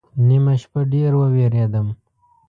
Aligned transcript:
نیمه 0.27 0.53
شپه 0.61 0.81
ډېر 0.91 1.11
ووېرېدم 1.17 1.87